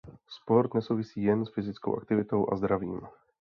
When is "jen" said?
1.23-1.45